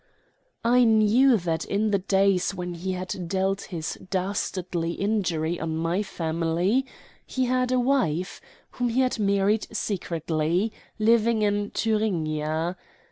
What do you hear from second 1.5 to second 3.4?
in the days when he had